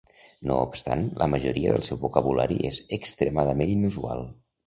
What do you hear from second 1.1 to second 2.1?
la majoria del seu